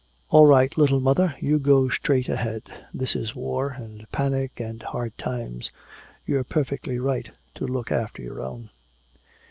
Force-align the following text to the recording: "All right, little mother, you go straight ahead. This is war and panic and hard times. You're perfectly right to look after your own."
"All 0.31 0.47
right, 0.47 0.75
little 0.79 0.99
mother, 0.99 1.35
you 1.39 1.59
go 1.59 1.87
straight 1.87 2.27
ahead. 2.27 2.63
This 2.91 3.15
is 3.15 3.35
war 3.35 3.69
and 3.77 4.09
panic 4.11 4.59
and 4.59 4.81
hard 4.81 5.15
times. 5.15 5.69
You're 6.25 6.43
perfectly 6.43 6.97
right 6.97 7.29
to 7.53 7.67
look 7.67 7.91
after 7.91 8.23
your 8.23 8.41
own." 8.41 8.71